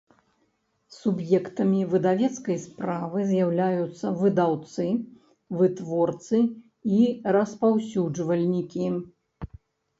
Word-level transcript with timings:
Суб’ектамi 0.99 1.81
выдавецкай 1.91 2.57
справы 2.63 3.27
з’яўляюцца 3.33 4.07
выдаўцы, 4.23 4.87
вытворцы 5.61 6.43
i 6.99 7.07
распаўсюджвальнiкi. 7.39 8.87